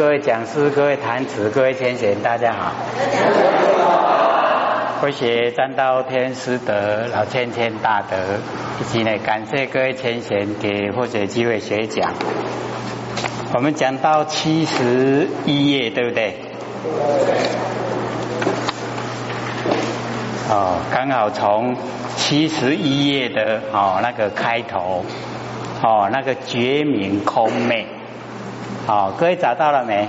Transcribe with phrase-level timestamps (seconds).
[0.00, 2.72] 各位讲师、各位坛子、各位天贤，大家好。
[5.02, 8.16] 会学占道天师德老千千大德，
[8.80, 12.14] 以及呢感谢各位天贤给或者机会学讲。
[13.52, 16.34] 我们讲到七十一页，对不对？
[20.48, 21.76] 哦，刚好从
[22.16, 25.04] 七十一页的哦那个开头，
[25.82, 27.86] 哦那个觉明空昧，
[28.86, 30.08] 好，各位找到了没？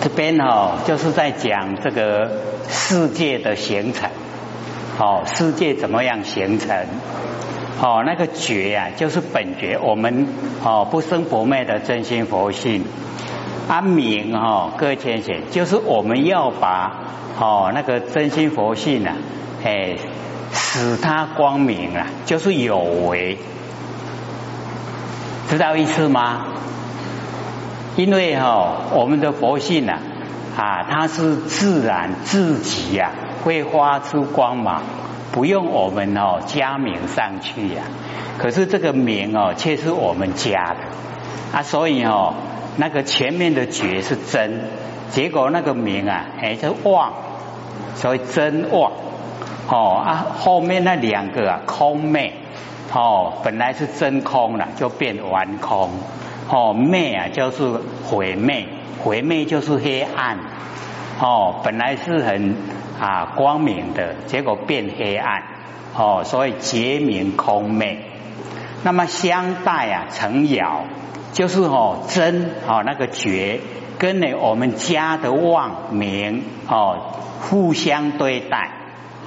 [0.00, 2.30] 这边哦，就是在讲这个
[2.68, 4.10] 世界的形成，
[4.98, 6.86] 哦，世界怎么样形成？
[7.80, 10.26] 哦，那个觉呀，就是本觉，我们
[10.64, 12.84] 哦不生不灭的真心佛性。
[13.68, 17.04] 安明哦，各位天贤，就是我们要把
[17.38, 19.14] 哦那个真心佛性啊，
[19.64, 19.96] 哎，
[20.52, 23.38] 使它光明啊，就是有为，
[25.48, 26.46] 知道意思吗？
[27.96, 29.98] 因为哈，我们的佛性啊，
[30.56, 33.10] 啊，它是自然自己呀，
[33.42, 34.82] 会发出光芒，
[35.32, 37.82] 不用我们哦加名上去呀。
[38.36, 40.80] 可是这个名哦，却是我们加的
[41.58, 42.34] 啊，所以哦，
[42.76, 44.60] 那个前面的觉是真，
[45.10, 47.12] 结果那个名啊，哎，是妄，
[47.94, 48.92] 所以真妄
[49.68, 52.34] 哦啊，后面那两个啊，空昧
[52.92, 55.90] 哦，本来是真空了，就变完空。
[56.50, 58.66] 哦，昧啊，就是毁灭，
[59.02, 60.38] 毁灭就是黑暗。
[61.20, 62.56] 哦，本来是很
[62.98, 65.42] 啊光明的，结果变黑暗。
[65.94, 68.04] 哦，所以结明空昧。
[68.84, 70.84] 那么相待啊，成爻，
[71.32, 73.60] 就是哦真哦那个觉
[73.98, 78.70] 跟呢我们家的妄明哦互相对待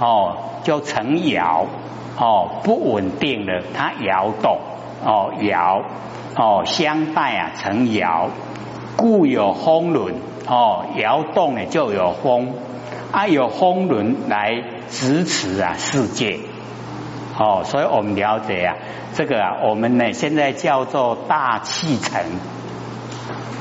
[0.02, 1.68] 哦就成摇
[2.18, 4.60] 哦不稳定的，它摇动
[5.06, 5.84] 哦摇。
[6.34, 8.30] 哦，相待啊，成摇，
[8.96, 10.16] 故有风轮
[10.48, 12.54] 哦，摇动呢就有风，
[13.12, 16.40] 啊有风轮来支持啊世界，
[17.38, 18.78] 哦，所以我们了解啊，
[19.14, 22.24] 这个啊，我们呢现在叫做大气层，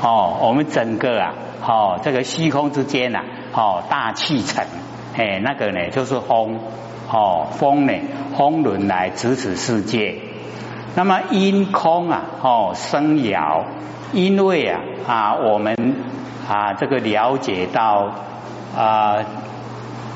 [0.01, 1.35] 哦，我们整个啊，
[1.67, 3.19] 哦，这个虚空之间呐，
[3.53, 4.65] 哦，大气层，
[5.21, 6.59] 哎，那个呢就是风，
[7.13, 7.93] 哦，风呢，
[8.39, 10.15] 风轮来支持世界。
[10.95, 13.67] 那么因空啊，哦生摇，
[14.15, 15.77] 因为啊啊我们
[16.49, 18.15] 啊这个了解到
[18.75, 19.19] 啊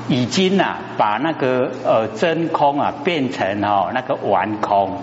[0.07, 4.97] 已经啊把那个呃真空啊变成哦那个完空，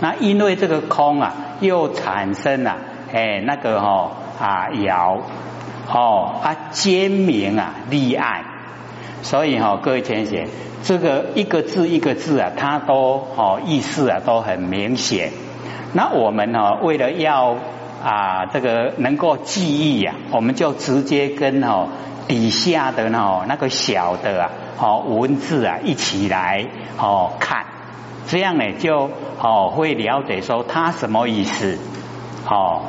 [0.00, 2.78] 那因为这个空啊又产生了
[3.12, 5.18] 哎那个哦啊摇
[5.92, 8.44] 哦啊坚明啊立爱，
[9.22, 10.48] 所以哈各位同学。
[10.84, 15.30] 这个一个字一个字啊，它都哦意思啊都很明显。
[15.92, 17.54] 那我们呢，为了要
[18.02, 21.86] 啊这个能够记忆呀，我们就直接跟哦
[22.26, 24.50] 底下的呢那个小的啊
[24.80, 26.66] 哦文字啊一起来
[26.98, 27.64] 哦看，
[28.26, 29.08] 这样呢就
[29.40, 31.78] 哦会了解说它什么意思
[32.50, 32.82] 哦。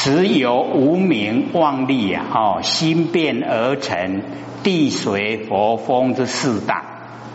[0.00, 4.22] 时有无名妄力啊，哦心变而成。
[4.62, 6.84] 地水火风这四大，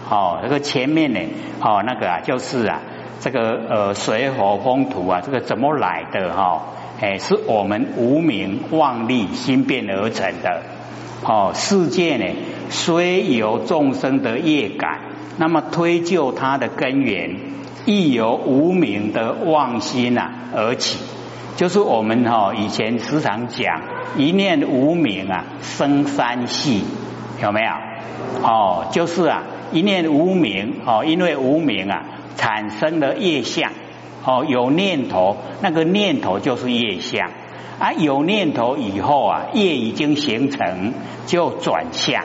[0.10, 1.20] 哦，这个前面呢，
[1.62, 2.82] 哦，那个啊，就是啊，
[3.22, 6.64] 这个呃水火风土啊，这个怎么来的哈？
[7.02, 10.64] 哎，是我们无名妄力心变而成的。
[11.24, 12.26] 哦，世界呢，
[12.70, 15.00] 虽有众生的业感，
[15.38, 17.38] 那么推究它的根源，
[17.86, 21.00] 亦由无名的妄心呐而起。
[21.56, 23.82] 就是我们哈以前时常讲，
[24.18, 26.84] 一念无名啊，生三系。
[27.42, 27.72] 有没有？
[28.42, 32.06] 哦，就是啊，一念无明哦，因为无明啊，
[32.38, 33.72] 产生了业相
[34.24, 37.30] 哦，有念头，那个念头就是业相
[37.80, 40.94] 啊，有念头以后啊，业已经形成，
[41.26, 42.24] 就转向，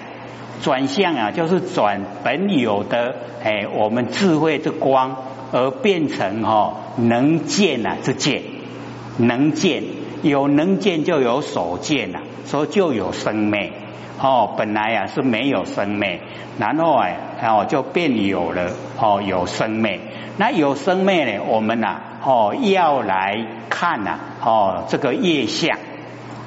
[0.63, 5.17] 转向啊，就是转本有的哎，我们智慧之光，
[5.53, 8.43] 而变成哈能见啊之见，
[9.19, 9.83] 能见
[10.23, 13.73] 有能见就有所见呐，所以就有生灭。
[14.21, 16.21] 哦，本来呀是没有生灭，
[16.59, 20.01] 然后哎哦就变有了哦有生灭。
[20.39, 25.79] 那有生灭呢，我们呐哦要来看呐哦这个业相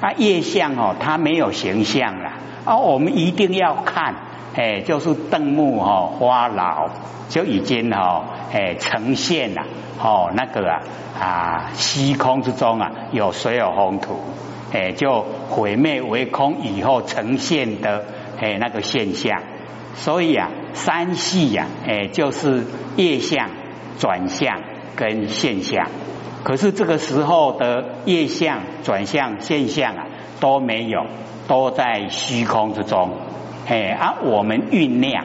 [0.00, 2.32] 啊业相哦它没有形象了
[2.64, 4.14] 啊我们一定要看
[4.54, 6.88] 哎就是瞪目哦花老
[7.28, 9.62] 就已经哦哎呈现了
[9.98, 10.82] 哦那个啊
[11.20, 14.20] 啊虚空之中啊有水有红土。
[14.74, 18.06] 哎，就毁灭为空以后呈现的
[18.40, 19.42] 哎那个现象，
[19.94, 22.64] 所以啊，三系呀，哎就是
[22.96, 23.50] 业相
[23.98, 24.62] 转向
[24.96, 25.88] 跟现象。
[26.42, 30.06] 可是这个时候的业相、转向、现象啊
[30.40, 31.04] 都没有，
[31.46, 33.10] 都在虚空之中。
[33.66, 35.24] 哎啊，我们酝酿，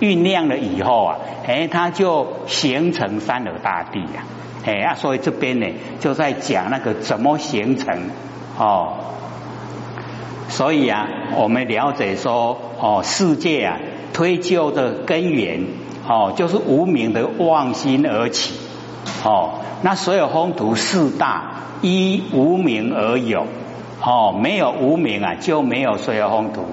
[0.00, 4.24] 酝酿了以后啊，哎，它就形成三河大地呀。
[4.64, 5.66] 哎啊，所以这边呢
[6.00, 8.10] 就在讲那个怎么形成
[8.58, 8.94] 哦。
[10.48, 13.78] 所以啊，我们了解说哦，世界啊
[14.12, 15.64] 推究的根源
[16.08, 18.54] 哦，就是无名的妄心而起
[19.24, 19.54] 哦。
[19.82, 23.46] 那所有风土四大依无名而有
[24.00, 26.64] 哦，没有无名啊就没有所有风土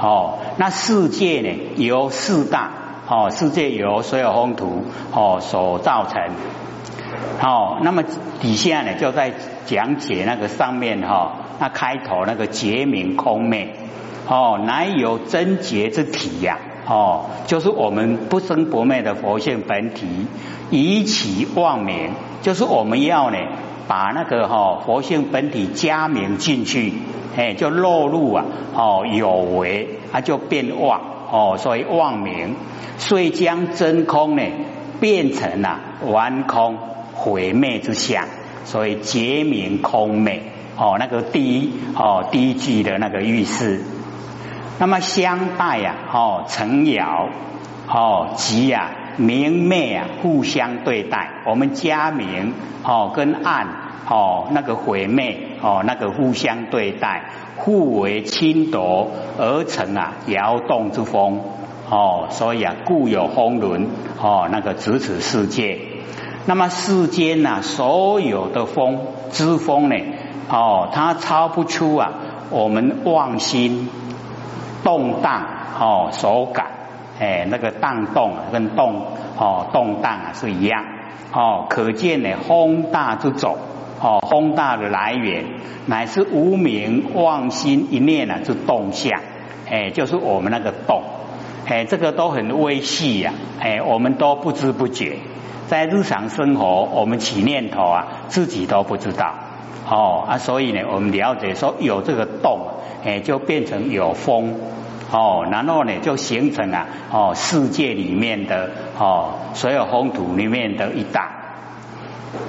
[0.00, 0.38] 哦。
[0.56, 2.70] 那世界呢由四大
[3.08, 6.22] 哦，世界由所有风土哦所造成。
[7.40, 8.02] 哦，那么
[8.40, 9.32] 底下呢就在
[9.66, 13.74] 讲解那个上面哈，那开头那个觉明空昧
[14.26, 20.26] 哦，乃有真觉之体呀哦，就是我们不生不灭的佛性本体，
[20.70, 22.10] 以起妄名，
[22.42, 23.36] 就是我们要呢
[23.86, 26.92] 把那个哈佛性本体加名进去，
[27.36, 28.44] 哎，就落入啊
[28.74, 31.00] 哦有为，它就变妄
[31.30, 32.56] 哦，所以妄名，
[32.98, 34.42] 所以将真空呢
[35.00, 36.78] 变成了完空。
[37.16, 38.26] 毁灭之相，
[38.64, 40.42] 所以结明空昧
[40.76, 43.84] 哦，那个第一哦第一句的那个意思。
[44.80, 47.28] 那么相待呀哦成爻
[47.88, 52.52] 哦吉呀明灭啊互相对待，我们加明
[52.82, 53.66] 哦跟暗
[54.08, 61.40] 哦那个毁灭哦那个互相对待，互为侵夺而成啊摇动之风
[61.90, 63.88] 哦，所以啊故有风轮
[64.20, 65.78] 哦那个咫尺世界。
[66.46, 68.98] 那么世间呐，所有的风
[69.30, 69.96] 之风呢，
[70.50, 72.12] 哦，它超不出啊，
[72.50, 73.88] 我们妄心
[74.82, 75.46] 动荡
[75.80, 76.66] 哦所感，
[77.18, 79.02] 哎，那个荡动啊跟动
[79.38, 80.84] 哦动荡啊是一样
[81.32, 83.56] 哦，可见呢风大之种
[84.00, 85.44] 哦，风大的来源
[85.86, 89.20] 乃是无名妄心一念啊之动向，
[89.70, 91.02] 哎，就是我们那个动，
[91.66, 95.18] 哎，这个都很微细呀，哎，我们都不知不觉。
[95.66, 99.34] 在日常生活，我们起念头啊，自己都不知道
[99.88, 102.60] 哦啊，所以呢，我们了解说有这个动，
[103.04, 104.54] 哎，就变成有风
[105.14, 111.30] 哦，然后呢，就形成啊哦世界里面的哦所有风土里面的一大，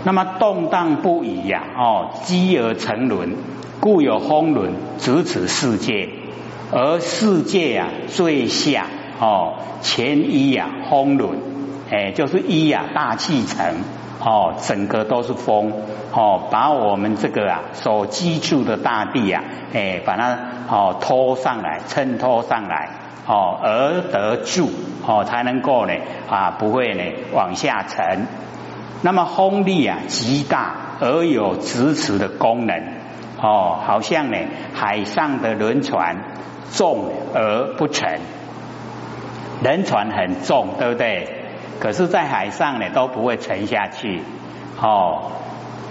[0.03, 3.35] 那么动荡不已呀哦，积而成轮，
[3.79, 6.09] 故有风轮指此世界，
[6.71, 8.87] 而世界啊最下
[9.19, 11.37] 哦前一呀风轮。
[11.91, 13.75] 哎，就是一呀，大气层
[14.25, 15.71] 哦，整个都是风
[16.11, 20.35] 哦，把我们这个啊所居住的大地啊，哎，把它
[20.67, 22.89] 哦拖上来，衬托上来
[23.27, 24.71] 哦，而得住
[25.05, 25.93] 哦，才能够呢
[26.27, 28.25] 啊，不会呢往下沉。
[29.03, 32.75] 那么风力啊极大而有支持的功能
[33.39, 34.37] 哦，好像呢
[34.73, 36.17] 海上的轮船
[36.71, 38.19] 重而不沉，
[39.61, 41.44] 轮船很重，对不对？
[41.79, 44.21] 可是，在海上呢都不会沉下去，
[44.81, 45.31] 哦，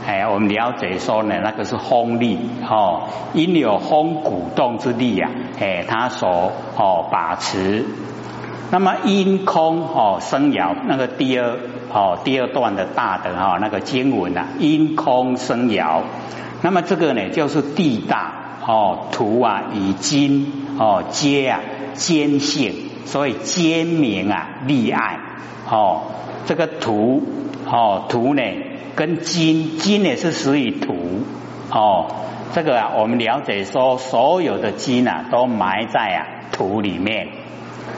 [0.06, 2.38] 哎，我们了解说呢，那个是风力，
[2.68, 7.84] 哦，因有风鼓动之力呀，哎，它所哦把持。
[8.70, 11.56] 那么因空哦生爻，那个第二
[11.92, 16.00] 哦第二段的大的哈那个经文啊，因空生爻。
[16.62, 21.60] 那么这个呢，就是地大哦土啊以金哦接啊
[21.92, 25.20] 坚性，所以坚明啊利爱。
[25.70, 26.02] 哦，
[26.46, 27.22] 这个土
[27.66, 28.42] 哦土呢，
[28.94, 30.94] 跟金金也是属于土
[31.70, 32.06] 哦。
[32.52, 37.28] 这个啊，我们了解说，所有的金啊，都埋在啊土里面。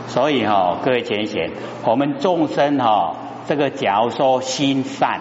[0.08, 1.50] 所以哈，各位浅显，
[1.84, 5.20] 我们众生哈，这个假如说心善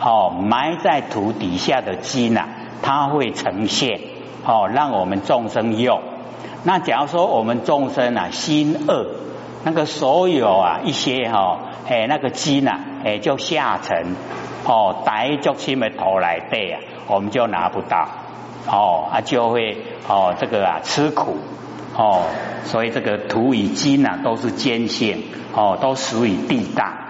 [0.00, 2.46] 哦，埋在土底下的金啊，
[2.82, 4.00] 它会呈现
[4.44, 6.02] 哦，让我们众生用。
[6.64, 9.06] 那假如说我们众生啊，心恶，
[9.64, 11.58] 那个所有啊一些哈。
[11.86, 12.72] 哎，那个鸡呢？
[13.04, 14.14] 哎，就下沉
[14.64, 18.08] 哦，逮足心的头来对啊，我们就拿不到
[18.66, 19.76] 哦，啊就会
[20.08, 21.36] 哦这个啊吃苦
[21.94, 22.22] 哦，
[22.64, 25.24] 所以这个土与金呢都是坚性
[25.54, 27.00] 哦，都属于地大。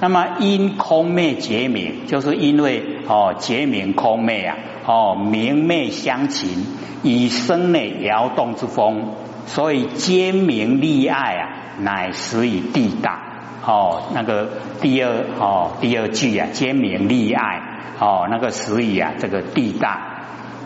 [0.00, 4.56] 那么因空灭结明，就是因为哦结明空灭啊
[4.86, 6.66] 哦明灭相情，
[7.04, 9.14] 以生内摇动之风，
[9.46, 11.48] 所以坚明利爱啊，
[11.78, 13.27] 乃始于地大。
[13.68, 14.48] 哦，那个
[14.80, 17.60] 第二哦，第二句啊，坚明利爱
[17.98, 20.22] 哦，那个词语啊，这个地大，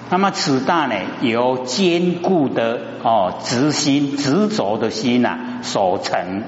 [0.09, 6.45] 那么此大呢，由坚固的哦执心执着的心呐所成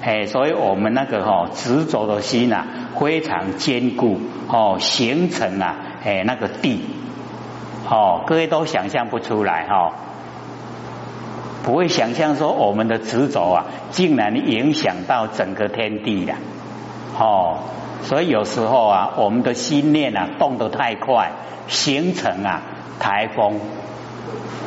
[0.00, 2.64] 哎，所以我们那个哈执着的心啊，
[2.98, 6.86] 非常坚固哦，形成啊，哎那个地，
[7.86, 9.92] 哦，各位都想象不出来哈，
[11.68, 16.32] 不会想象说我们的执着啊，竟然影响到整个天地的，
[17.18, 17.58] 哦，
[18.04, 21.32] 所以有时候啊，我们的心念啊动得太快，
[21.66, 22.62] 形成啊
[22.98, 23.60] 台风，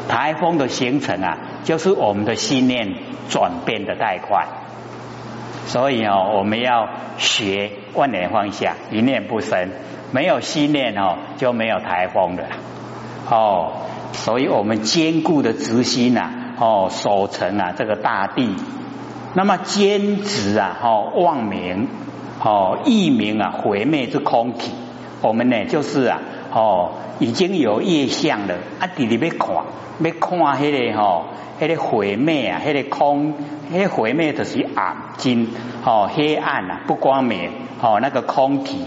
[0.07, 2.93] 台风的形成啊，就是我们的心念
[3.29, 4.45] 转变的太快。
[5.65, 9.69] 所以哦，我们要学万念放下，一念不生。
[10.11, 12.43] 没有心念哦，就没有台风的
[13.27, 13.71] 哦。
[14.13, 16.29] 所以我们坚固的执心呐，
[16.61, 18.55] 哦，守成啊这个大地。
[19.33, 21.87] 那么坚持啊，哦，妄名
[22.39, 24.71] 哦，异名啊，毁灭之空体。
[25.21, 26.19] 我们呢，就是啊，
[26.53, 29.55] 哦，已经有业相了啊，弟弟要看，
[29.99, 31.25] 要看迄个吼。
[31.59, 33.35] 迄个毁灭啊，迄个空，
[33.71, 35.49] 迄个毁灭就是暗金
[35.85, 38.83] 哦，黑暗啊，不光明哦，那个空体。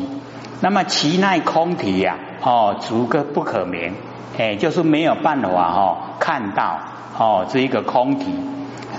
[0.60, 3.94] 那么其那空体呀，哦，逐个不可名，
[4.38, 6.80] 哎，就是没有办法哦看到
[7.18, 8.34] 哦这一个空体。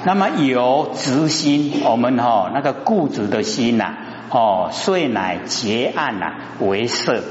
[0.04, 3.94] 那么由执心，我们哈那个固执的心呐，
[4.30, 7.24] 哦，遂乃结案呐为色，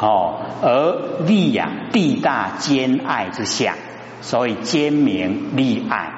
[0.00, 3.74] 哦，而立呀地大兼爱之下。
[4.20, 6.12] 所以兼明立爱，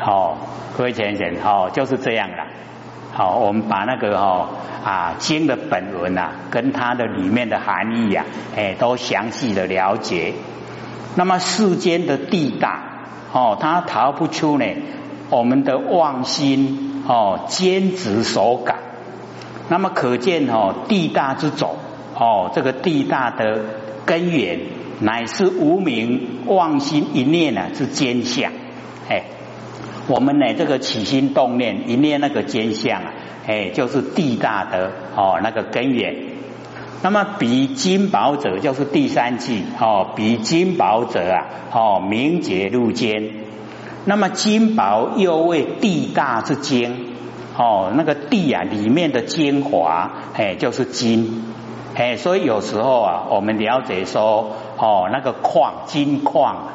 [0.00, 0.38] 好，
[0.78, 2.46] 各位先生，好，就是这样了。
[3.12, 4.48] 好，我们把那个哈
[4.84, 8.24] 啊经的本文呐，跟它的里面的含义呀，
[8.56, 10.34] 哎，都详细的了解。
[11.16, 12.82] 那么世间的地大，
[13.32, 14.64] 哦，它逃不出呢
[15.30, 18.76] 我们的妄心哦兼执所感。
[19.68, 21.76] 那么可见哦地大之种
[22.14, 23.60] 哦，这个地大的
[24.04, 24.60] 根源。
[25.00, 28.50] 乃是无名妄心一念啊之坚相，
[29.08, 29.22] 哎，
[30.08, 33.12] 我们呢这个起心动念一念那个坚相啊，
[33.46, 36.16] 哎，就是地大的哦那个根源。
[37.02, 43.30] 那么比金宝者就是第三句哦，比金宝者啊哦明解入坚。
[44.04, 47.14] 那么金宝又为地大之精
[47.56, 51.54] 哦，那个地啊里面的精华哎就是金
[51.94, 54.56] 哎，所以有时候啊我们了解说。
[54.80, 56.68] 哦，那个矿金矿，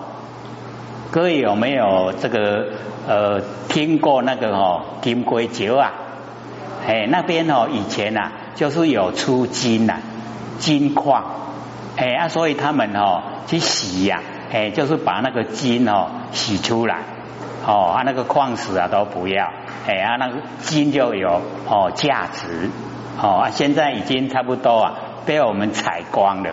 [1.13, 2.70] 各位有没有这个
[3.08, 3.39] 呃
[3.70, 5.91] 听过那个哦金龟酒啊？
[6.88, 10.00] 哎，那边哦以前呐就是有出金呐
[10.58, 11.24] 金矿，
[11.98, 17.01] 哎啊，所以他们哦去洗呀，哎就是把那个金哦洗出来，
[17.67, 19.46] 哦啊那个矿石啊都不要，
[19.86, 21.29] 哎啊那个金就有
[21.70, 22.72] 哦价值，
[23.22, 24.93] 哦啊现在已经差不多啊
[25.27, 26.50] 被我们采光了。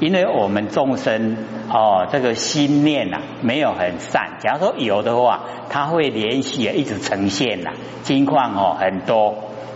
[0.00, 1.36] 因为我们众生
[1.70, 7.70] 哦，这个心念呐没有很善，假如说有的话，它会连续一直呈现呐，
[8.02, 9.34] 金矿哦很多，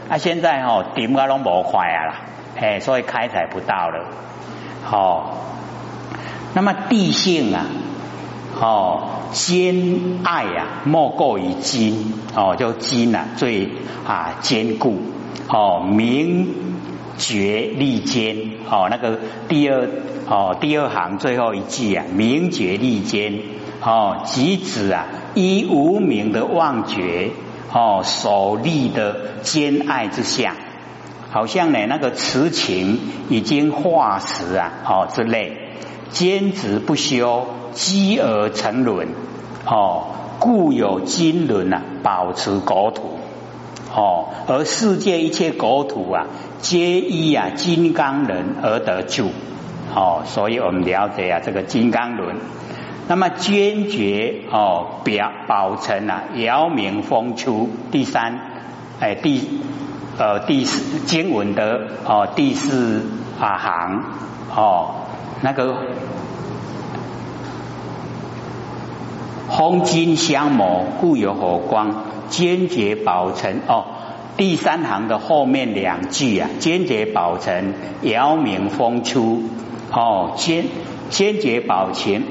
[0.09, 2.15] 啊现在哦点个拢无快啊啦，
[2.61, 4.05] 哎，所以开采不到了，
[4.91, 5.31] 哦，
[6.53, 7.67] 那么地性啊，
[8.61, 13.71] 哦兼爱啊莫过于金哦，就金呐最
[14.07, 15.01] 啊坚固
[15.49, 16.78] 哦明。
[17.19, 18.37] 觉利坚。
[18.71, 19.87] 哦，那个第二
[20.27, 23.41] 哦，第二行最后一句啊，明觉利坚。
[23.81, 27.31] 哦，即指啊依无名的妄觉
[27.73, 30.57] 哦，所立的兼爱之相，
[31.31, 32.99] 好像呢那个痴情
[33.29, 35.53] 已经化石啊哦之类，
[36.11, 39.09] 坚持不休，积而成轮。
[39.65, 40.07] 哦，
[40.41, 43.19] 故有金轮啊，保持国土。
[43.95, 46.27] 哦，而世界一切国土啊，
[46.61, 49.27] 皆依啊金刚人而得救。
[49.95, 52.37] 哦，所以我们了解啊这个金刚轮。
[53.09, 58.39] 那么坚决哦表保存啊遥明风出第三
[59.01, 59.49] 哎第
[60.19, 63.07] 呃第四经文的哦第四
[63.41, 64.03] 啊行
[64.55, 64.95] 哦
[65.41, 65.75] 那个
[69.49, 72.05] 红金相磨，故有火光。
[72.29, 73.87] 坚决保存哦，
[74.39, 79.43] 第三行的后面两句啊，坚决保存姚明风出
[79.93, 80.65] 哦，坚
[81.11, 82.23] 坚决保存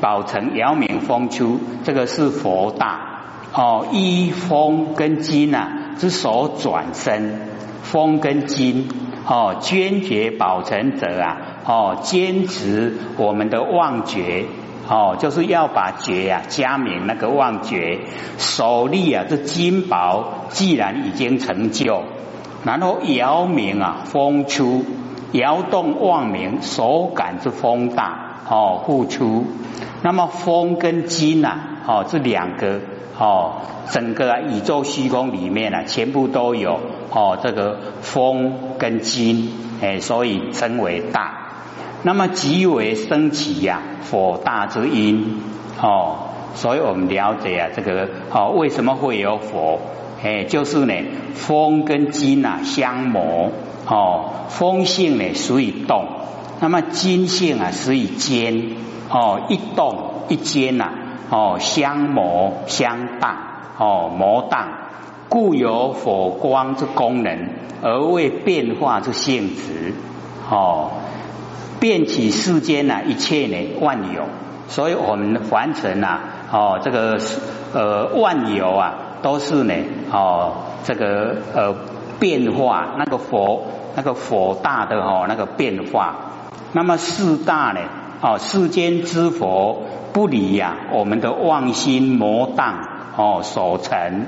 [0.00, 7.40] 保存姚明风出，这个是佛大哦，一风跟金呐之所转身，
[7.82, 8.88] 风跟金
[9.26, 14.46] 哦，坚决保存者啊哦，坚持我们的妄觉。
[14.88, 18.00] 哦，就是要把觉呀加明那个妄觉，
[18.38, 22.04] 手力啊这金宝既然已经成就，
[22.64, 24.86] 然后摇明啊风出，
[25.32, 29.44] 摇动妄明手感之风大哦复出，
[30.02, 32.80] 那么风跟金呐哦这两个
[33.18, 33.56] 哦，
[33.90, 36.80] 整个宇宙虚空里面啊，全部都有
[37.10, 39.50] 哦，这个风跟金，
[39.82, 41.47] 哎，所以称为大。
[42.02, 45.40] 那么即为升起呀，火大之因。
[45.80, 46.16] 哦，
[46.54, 49.78] 所以我们了解啊，这个哦，为什么会有火？
[50.22, 50.94] 哎，就是呢，
[51.34, 53.52] 风跟金啊相磨
[53.86, 56.06] 哦，风性呢属于动，
[56.60, 58.72] 那么金性啊属于坚
[59.08, 60.90] 哦，一动一坚呐
[61.30, 63.36] 哦，相磨相荡
[63.78, 64.68] 哦，磨荡，
[65.28, 67.50] 故有火光之功能，
[67.82, 69.94] 而为变化之性质。
[70.50, 70.90] 哦。
[71.80, 74.24] 遍起世间呐，一切呢万有，
[74.68, 76.18] 所以我们凡尘呐，
[76.50, 77.18] 哦，这个
[77.72, 79.74] 呃万有啊，都是呢，
[80.10, 80.54] 哦，
[80.84, 81.74] 这个呃
[82.18, 86.16] 变化，那个佛那个佛大的哦那个变化，
[86.72, 87.80] 那么四大呢，
[88.20, 89.82] 哦世间之佛
[90.12, 92.74] 不离呀我们的妄心魔荡
[93.16, 94.26] 哦所成，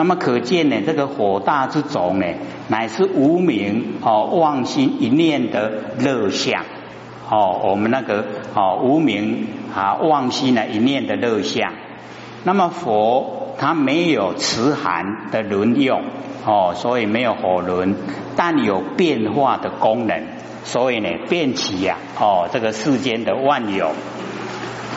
[0.00, 2.26] 那么可见呢这个火大之种呢。
[2.68, 6.62] 乃是无名哦，妄心一念的乐相
[7.28, 11.74] 哦，我们那个哦无名啊妄心呢一念的乐相。
[12.44, 16.00] 那么佛他没有持寒的轮用
[16.46, 17.94] 哦，所以没有火轮，
[18.36, 20.22] 但有变化的功能，
[20.64, 23.90] 所以呢变起呀哦这个世间的万有。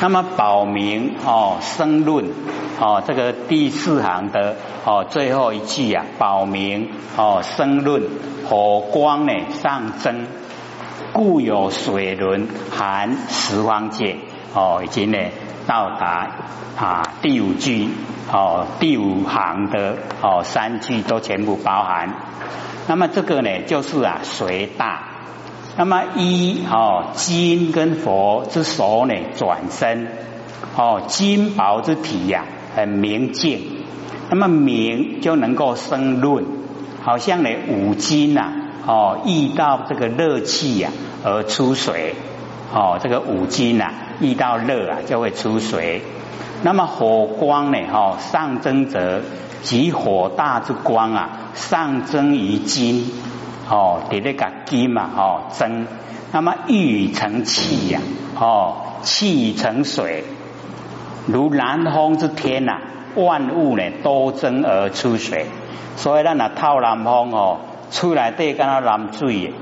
[0.02, 2.26] 那么保明哦生论
[2.80, 8.04] 哦这个第四行的哦最后一句啊保明哦生论
[8.50, 10.28] 火光呢上升，
[11.14, 14.18] 故有水轮含十方界
[14.54, 15.18] 哦已经呢
[15.66, 16.28] 到达
[16.78, 17.88] 啊第五句
[18.32, 22.14] 哦第五行的哦三句都全部包含。
[22.88, 25.13] 那么这个呢就是啊水大。
[25.76, 30.08] 那么一哦金跟佛之手呢转身
[30.78, 33.60] 哦金宝之体呀很明净，
[34.30, 36.46] 那么明就能够生论，
[37.02, 38.54] 好像呢五金呐
[38.86, 40.92] 哦遇到这个热气呀
[41.24, 42.14] 而出水
[42.72, 46.04] 哦这个五金呐遇到热啊就会出水，
[46.62, 49.24] 那么火光呢哦上增者
[49.64, 53.12] 即火大之光啊上增于金。
[53.70, 55.88] 哦，伫咧个金嘛，哦蒸，
[56.32, 58.02] 那么玉成气呀，
[58.40, 60.24] 哦气成水，
[61.28, 62.80] 如南风之天呐，
[63.16, 65.46] 万物呢多蒸而出水，
[65.96, 67.58] 所以咱那套南风哦，
[67.92, 69.54] 出来对干那南水，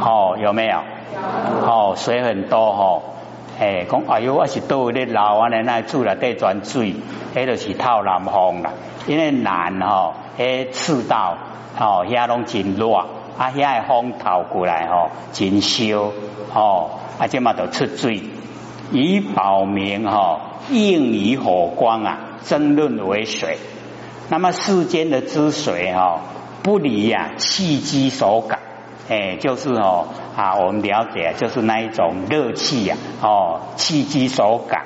[0.00, 0.78] 哦有没有？
[1.66, 3.02] 哦水很多哦，
[3.58, 6.94] 哎讲哎呦我是倒咧老安尼那出来对转水，
[7.34, 8.72] 迄就是透南风啦，
[9.06, 11.36] 因为南吼，迄赤道。
[11.78, 13.06] 吼，遐拢真热，啊，
[13.38, 16.10] 遐风透过来吼，真烧，
[16.52, 16.90] 哦，
[17.20, 18.20] 啊，这嘛都出水，
[18.90, 20.40] 以保明吼，
[20.70, 23.58] 应以火光啊，争论为水。
[24.28, 26.18] 那么世间的之水吼，
[26.64, 28.58] 不离呀气机所感，
[29.08, 30.08] 哎，就是哦
[30.38, 34.84] 啊，我们了解就是那一种热气呀，哦，气机所感。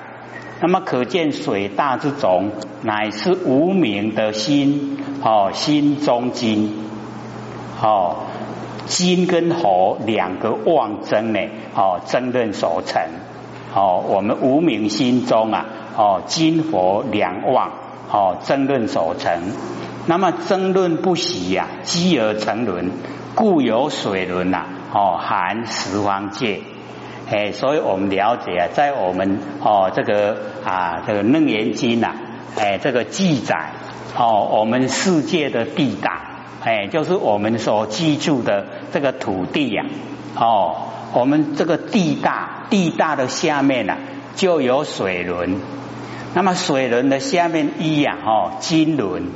[0.63, 6.75] 那么可见水大之种，乃是无名的心，哦，心中金。
[7.83, 8.17] 哦，
[8.87, 11.41] 金跟火两个妄争呢，
[11.75, 13.03] 哦，争论所成。
[13.75, 15.67] 哦，我们无名心中啊，
[15.99, 17.73] 哦，金火两妄，
[18.11, 19.39] 哦，争论所成。
[20.07, 22.91] 那么争论不息呀，积而成轮，
[23.35, 26.61] 故有水轮呐，哦，含十方界。
[27.31, 32.15] 哎，所以我们了解啊，在我们哦这个啊这个楞严经呐，
[32.59, 33.71] 哎这个记载
[34.17, 36.29] 哦，我们世界的地大。
[36.65, 39.85] 哎，就是我们所居住的这个土地呀，
[40.37, 40.77] 哦，
[41.13, 43.97] 我们这个地大，地大的下面呢
[44.37, 45.57] 就有水轮，
[46.35, 49.31] 那么水轮的下面一呀，哦，金轮，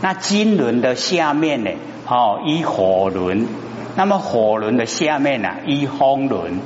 [0.00, 1.70] 那金轮的下面呢，
[2.08, 3.46] 哦，一火轮，
[3.98, 6.60] 那么火轮的下面呢，一风轮，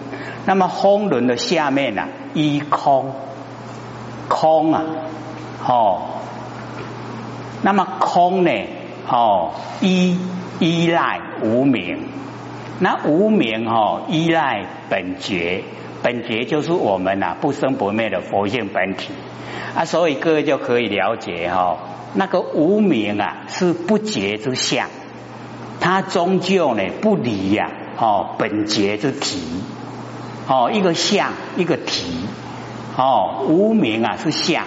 [0.44, 3.14] 那么风轮的下面呢，一空，
[4.28, 4.82] 空啊，
[5.66, 6.02] 哦，
[7.62, 8.50] 那么空呢？
[9.08, 10.18] 哦，依
[10.60, 12.06] 依赖无名，
[12.80, 15.64] 那无名哦，依赖本觉，
[16.02, 19.14] 本觉就是我们呐不生不灭的佛性本体。
[19.74, 21.78] 啊，所以各位就可以了解哈，
[22.12, 24.90] 那个无名啊是不觉之相，
[25.82, 27.68] 它终究呢不离呀
[27.98, 29.42] 哦本觉之体
[30.46, 32.24] 哦一个相一个体
[32.96, 34.64] 哦无名啊是相，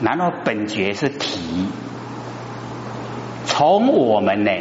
[0.00, 1.66] 然后本觉是体。
[3.44, 4.52] 从我们呢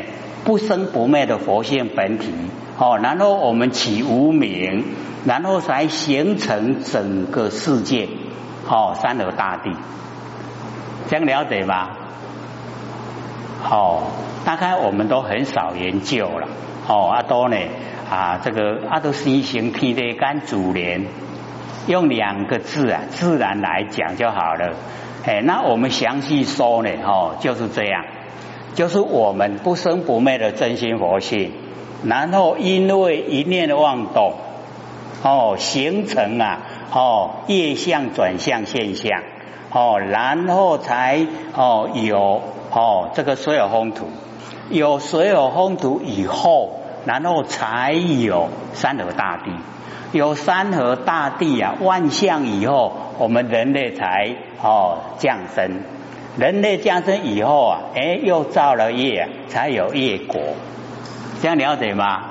[0.44, 2.34] 不生不灭的佛性本体
[2.78, 4.86] 哦，然后我们起无名，
[5.26, 8.10] 然后才形成整个世界
[8.68, 9.72] 哦，三河大地。
[11.08, 11.90] 这样了解吗？
[13.70, 14.04] 哦，
[14.46, 16.48] 大概我们都很少研究了。
[16.88, 17.58] 哦，阿多呢
[18.10, 21.04] 啊，这个阿多西行天地干主连，
[21.88, 24.76] 用两个字啊，自然来讲就好了。
[25.26, 28.06] 哎，那我们详细说呢，哦，就是这样，
[28.76, 31.52] 就是我们不生不灭的真心佛性，
[32.04, 34.36] 然后因为一念的妄动，
[35.24, 36.60] 哦，形成啊，
[36.94, 39.24] 哦，业相转向现象，
[39.76, 44.08] 哦，然后才哦有哦这个所有风土，
[44.70, 49.52] 有所有风土以后，然后才有山河大地。
[50.14, 54.34] 有山河大地啊，万象以后，我们人类才
[54.64, 55.82] 哦降生。
[56.38, 60.40] 人类降生以后啊，哎，又造了业，才有业果。
[61.42, 62.24] 这样了解吗？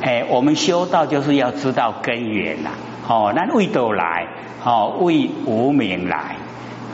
[0.00, 2.70] 哎，我们修道就是要知道根源呐。
[3.06, 4.28] 哦，那为得来？
[4.64, 6.36] 哦，为无名来。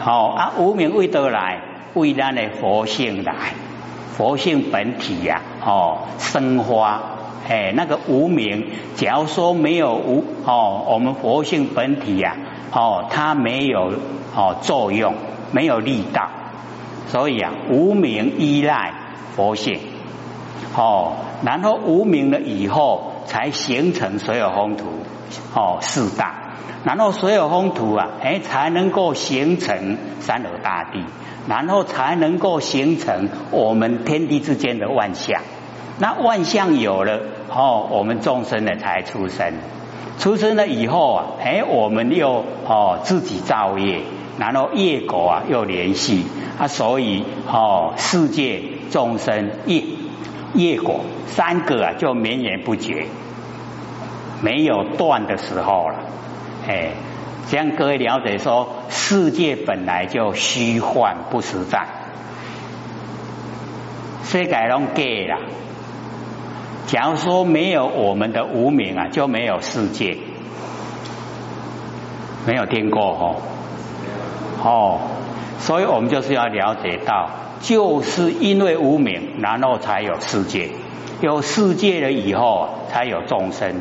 [0.04, 1.62] 哦啊，无名为得来？
[1.94, 3.34] 为咱的佛性来。
[4.16, 7.00] 佛性本体呀，哦，生花。
[7.48, 12.36] 哎，那个无名，假如说没有无哦，我们佛性本体呀，
[12.72, 13.92] 哦，它没有
[14.36, 15.14] 哦作用，
[15.50, 16.28] 没有力道，
[17.08, 18.92] 所以啊，无名依赖
[19.34, 19.80] 佛性，
[20.76, 24.84] 哦，然后无名了以后，才形成所有风土
[25.54, 26.49] 哦四大，
[26.84, 31.04] 然后所有风土啊，哎，才能够形成三河大地，
[31.48, 35.42] 然后才能够形成我们天地之间的万象。
[35.98, 37.20] 那万象有了
[37.54, 39.54] 哦，我们众生呢才出生，
[40.18, 44.00] 出生了以后啊，哎，我们又哦自己造业，
[44.38, 46.24] 然后业果啊又联系。
[46.58, 49.82] 啊，所以哦世界众生业
[50.54, 51.00] 业果。
[51.26, 53.06] 三个啊就绵延不绝，
[54.42, 55.94] 没有断的时候了，
[56.66, 56.92] 哎，
[57.48, 61.86] 这样各位了解说，世界本来就虚幻不实在，
[64.24, 65.38] 世界拢假啦。
[66.86, 70.16] 假如说没有我们的无名啊，就没有世界，
[72.46, 73.36] 没有听过哦，
[74.62, 75.00] 哦，
[75.60, 80.70] 所以我们就是要了解到，就是因为无名，然后才有世界，
[81.20, 83.74] 有世界了以后，才有众生，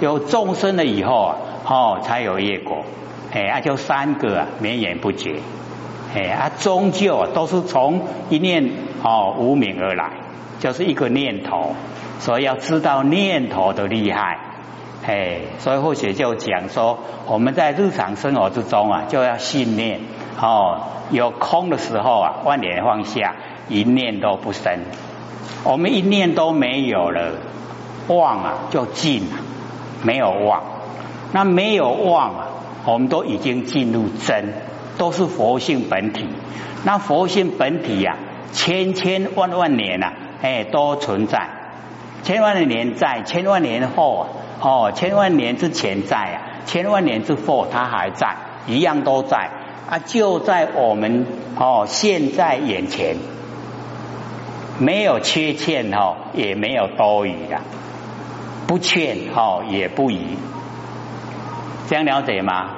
[0.00, 2.84] 有众生了以后啊，哦，才有业果，
[3.32, 5.40] 哎，啊，就三个啊，绵延不绝，
[6.14, 8.70] 哎，啊，终究都是从一念
[9.02, 10.10] 哦无名而来，
[10.58, 11.74] 就是一个念头。
[12.18, 14.38] 所以要知道念头的厉害，
[15.06, 20.00] 哎，所以或许就讲说，我们在日常生活之中啊，就要信念
[20.38, 23.36] 哦，有空的时候啊，万念放下，
[23.70, 24.80] 一念都不生。
[25.64, 27.32] 我们一念都没有了，
[28.08, 29.36] 妄啊就尽了，
[30.02, 30.62] 没有妄，
[31.32, 32.46] 那没有妄啊，
[32.86, 34.54] 我们都已经进入真，
[34.96, 36.26] 都是佛性本体。
[36.82, 38.16] 那佛性本体呀，
[38.52, 41.50] 千千万万年呐，哎，都存在。
[42.22, 44.26] 千万的年在，千万年后啊，
[44.60, 49.50] 哦，千万年之前在啊，千万年之后它还在，一样都在
[49.90, 51.26] 啊，就在我们
[51.58, 53.16] 哦现在眼前，
[54.80, 57.60] 没有缺欠哦，也没有多余的，
[58.66, 60.38] 不欠哦也不余，
[61.86, 62.70] 这样了解吗？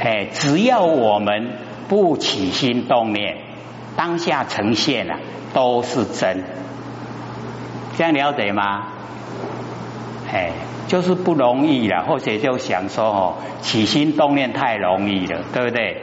[0.00, 1.52] 哎，只要我们
[1.88, 3.36] 不起心动念，
[3.96, 5.20] 当下呈现啊
[5.54, 6.42] 都是真。
[7.96, 8.88] 这样了解吗？
[10.32, 10.50] 哎，
[10.88, 16.02] 就是不容易了，或者就想说哦，起心动念太容易了，对不对？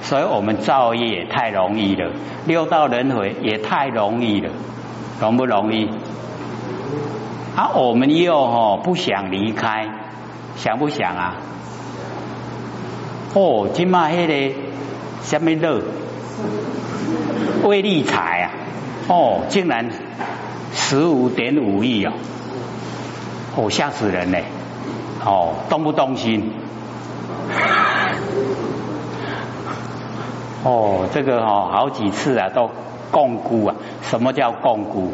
[0.00, 2.10] 所以我们造业太容易了，
[2.46, 4.50] 六道轮回也太容易了，
[5.20, 5.88] 容不容易？
[7.56, 9.88] 啊，我们又哦不想离开，
[10.56, 11.36] 想不想啊？
[13.34, 14.54] 哦，今嘛迄个
[15.22, 15.82] 什么乐，
[17.64, 18.50] 为利财啊？
[19.08, 19.90] 哦，竟然。
[20.70, 22.12] 十五点五亿哦，
[23.56, 24.44] 哦吓死人嘞！
[25.24, 26.52] 哦，动不动心？
[30.62, 32.70] 哦，这个哦好几次啊都
[33.10, 35.12] 共估啊，什么叫共估？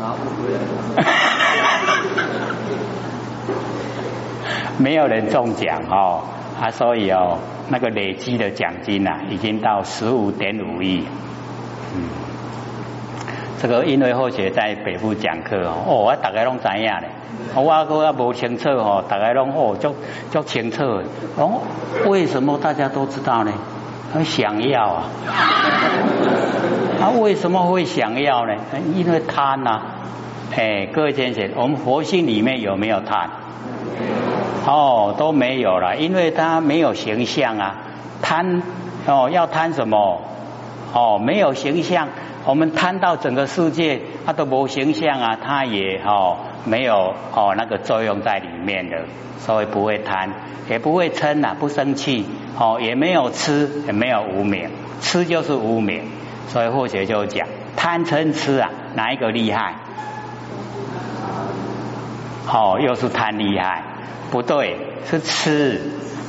[4.78, 6.22] 没有人中奖哦，
[6.60, 7.36] 啊所以哦
[7.68, 11.04] 那个累积的奖金呐已经到十五点五亿，
[11.94, 12.08] 嗯。
[13.60, 17.10] 这个因为后学在北部讲课哦，我大概拢知影咧，
[17.54, 19.94] 我个也无清楚哦，大概拢哦足
[20.30, 20.82] 足清楚
[21.36, 21.60] 哦，
[22.08, 23.52] 为什么大家都知道呢？
[24.12, 25.02] 很想要啊，
[27.00, 28.54] 他 为什么会想要呢？
[28.94, 29.80] 因为贪呐，
[30.56, 33.30] 哎，各位先生，我们佛性里面有没有贪？
[34.66, 37.76] 哦，都没有了，因为他没有形象啊，
[38.20, 38.62] 贪
[39.06, 40.20] 哦，要贪什么？
[40.92, 42.08] 哦，没有形象，
[42.46, 49.04] 我们贪到整个世界，它都没形象啊，它也哦没有哦那个作用在里面的，
[49.38, 50.30] 所以不会贪，
[50.68, 52.24] 也不会嗔呐，不生气，
[52.58, 56.04] 哦，也没有吃，也没有无名，吃就是无名，
[56.48, 59.74] 所以或者就讲贪嗔痴啊，哪一个厉害？
[62.52, 63.82] 哦，又是贪厉害，
[64.30, 65.80] 不对，是吃，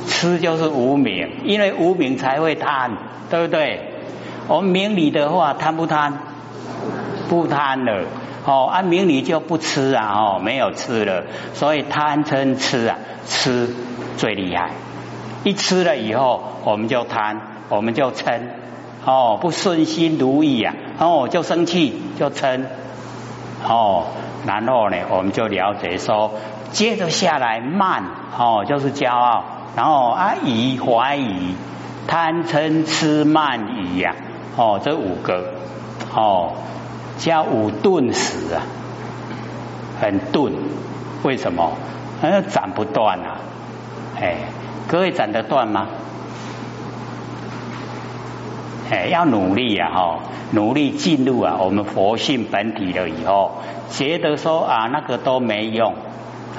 [0.06, 2.92] 吃就是无名，因为无名才会贪，
[3.30, 3.91] 对不对？
[4.48, 6.12] 我们明理的话，贪不贪？
[7.28, 8.04] 不贪了。
[8.44, 11.22] 哦，按明理就不吃啊，哦，没有吃了，
[11.54, 13.68] 所以贪嗔痴啊，吃
[14.16, 14.70] 最厉害。
[15.44, 18.40] 一吃了以后，我们就贪，我们就嗔，
[19.04, 22.64] 哦，不顺心如意啊，哦，就生气，就嗔，
[23.64, 24.06] 哦，
[24.44, 26.32] 然后呢，我们就了解说，
[26.72, 28.02] 接着下来慢，
[28.36, 29.44] 哦，就是骄傲，
[29.76, 31.54] 然后啊疑怀疑，
[32.08, 34.16] 贪嗔痴慢疑呀。
[34.56, 35.52] 哦，这五个
[36.14, 36.52] 哦，
[37.18, 38.62] 叫五钝死啊，
[40.00, 40.52] 很钝。
[41.22, 41.72] 为什么？
[42.20, 43.38] 那斩不断啊！
[44.20, 44.36] 哎，
[44.86, 45.88] 各位斩得断吗？
[48.90, 49.90] 哎，要努力啊！
[49.90, 50.18] 哈，
[50.52, 53.52] 努力进入啊，我们佛性本体了以后，
[53.90, 55.94] 觉得说啊，那个都没用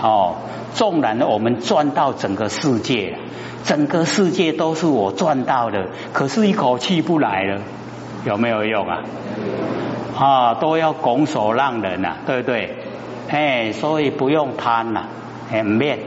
[0.02, 0.36] 哦。
[0.74, 3.18] 纵然我们赚到整个世界，
[3.64, 7.62] 整个世界都是我赚到的，可是一口气不来了。
[8.26, 9.04] 有没有用啊？
[10.18, 12.76] 啊，都要拱手让人呐，对不对？
[13.30, 15.08] 哎，所以不用贪呐，
[15.50, 16.00] 很面。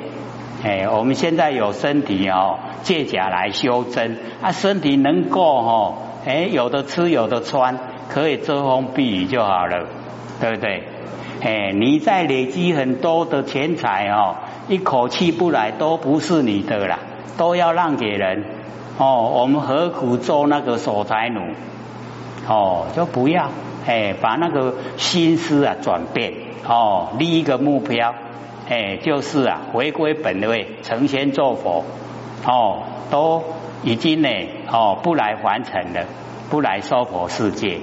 [0.64, 9.86] 哎，我们现在有身体哦，借假来修真啊，身体能够哦，哎，有的吃有的穿，可以遮风避雨就好了，
[10.40, 10.84] 对不对？
[11.42, 14.36] 哎，你在累积很多的钱财哦，
[14.68, 16.98] 一口气不来都不是你的啦，
[17.36, 18.44] 都要让给人
[18.98, 19.32] 哦。
[19.34, 21.40] 我们何苦做那个守财奴？
[22.48, 23.50] 哦，就不要，
[23.86, 26.32] 哎，把那个心思啊转变，
[26.66, 28.14] 哦，立一个目标，
[28.68, 31.84] 哎，就是啊，回归本位，成仙做佛，
[32.46, 33.42] 哦，都
[33.82, 34.28] 已经呢，
[34.70, 36.04] 哦，不来凡尘了，
[36.50, 37.80] 不来娑婆世界，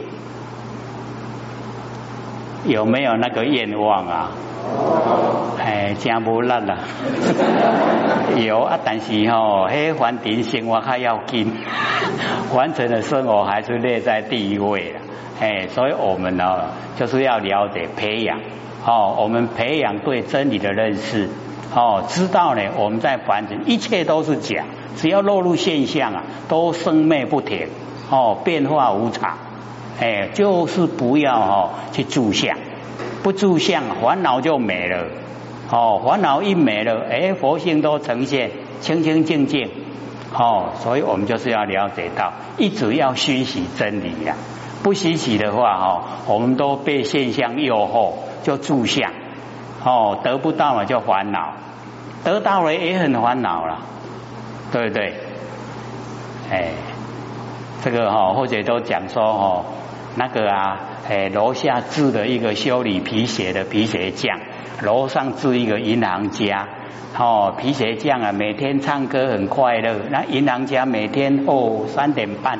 [2.66, 4.32] 有没有那个愿望啊？
[5.60, 6.78] 哎，真无力啦，
[8.38, 11.52] 有啊，但是吼，迄环境生活还要紧，
[12.56, 15.00] 完成的生活还是列在第一位了。
[15.42, 18.40] 哎，所以我们呢，就是要了解培养，
[18.86, 21.30] 哦，我们培养对真理的认识，
[21.76, 24.64] 哦，知道呢，我们在凡尘一切都是假，
[24.96, 27.68] 只要落入现象啊，都生灭不停，
[28.10, 29.38] 哦，变化无常，
[30.00, 32.58] 哎，就是不要哦去住相。
[33.24, 35.08] 不住相，烦恼就没了。
[35.74, 39.72] 哦，烦恼一没了，哎，佛性都呈现清清净净。
[40.32, 44.36] 哦，所以我们就是要了解到，一直要熏习真理呀。
[44.84, 49.12] 不熏习的话，哦，我们都被现象诱惑，就住相。
[49.84, 51.54] 哦，得不到了就烦恼，
[52.24, 53.80] 得到了也很烦恼了，
[54.72, 55.16] 对不对？
[56.52, 56.70] 哎，
[57.84, 59.66] 这个哈，或者都讲说哦。
[60.16, 64.38] 那个啊，哎，楼下住的一个修理皮鞋的皮鞋匠，
[64.82, 66.68] 楼上住一个银行家。
[67.18, 69.96] 哦，皮鞋匠啊，每天唱歌很快乐。
[70.10, 72.60] 那银行家每天哦三点半，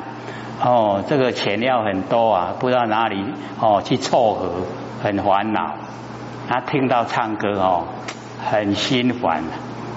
[0.62, 3.24] 哦，这个钱要很多啊，不知道哪里
[3.60, 4.52] 哦去凑合，
[5.02, 5.74] 很烦恼。
[6.48, 7.84] 他听到唱歌哦，
[8.44, 9.42] 很心烦，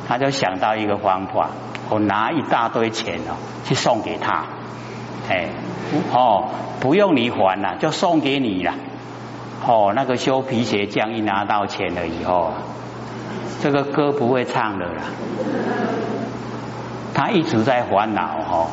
[0.08, 1.50] 他就想到一个方法，
[1.90, 4.46] 我拿一大堆钱哦去送给他，
[5.30, 5.50] 哎。
[6.12, 6.50] 哦，
[6.82, 8.74] 不用你还了，就送给你了。
[9.66, 12.54] 哦，那个修皮鞋匠一拿到钱了以后，
[13.62, 15.04] 这个歌不会唱了啦。
[17.14, 18.68] 他一直在烦恼哦，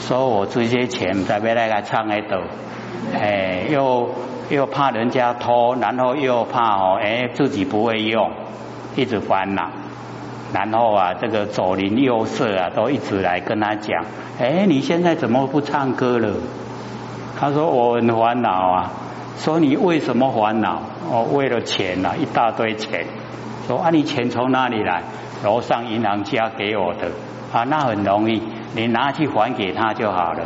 [0.00, 2.38] 说我这些钱在被那个唱来抖，
[3.14, 4.10] 哎，又
[4.48, 8.30] 又怕人家偷，然后又怕哦，哎，自己不会用，
[8.96, 9.70] 一直烦恼。
[10.54, 14.04] 然后啊，这个左邻右舍啊，都一直来跟他讲：
[14.40, 16.34] 哎，你现在怎么不唱歌了？
[17.38, 18.92] 他说我很烦恼啊。
[19.42, 20.80] 说你为什么烦恼？
[21.10, 23.04] 哦，为了钱啊，一大堆钱。
[23.66, 25.02] 说啊，你钱从哪里来？
[25.42, 27.10] 楼上银行家给我的
[27.52, 28.40] 啊，那很容易，
[28.76, 30.44] 你拿去还给他就好了。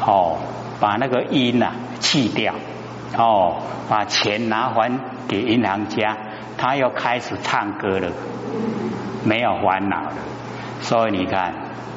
[0.00, 0.38] 哦，
[0.80, 2.54] 把那个因啊去掉，
[3.18, 6.16] 哦，把钱拿还给银行家。
[6.56, 8.08] 他又开始唱歌了，
[9.24, 10.14] 没有烦恼了。
[10.80, 11.52] 所以你看，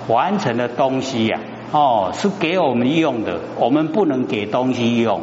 [0.10, 1.40] 完成的东西呀，
[1.72, 5.22] 哦，是给我们用的，我们不能给东西用。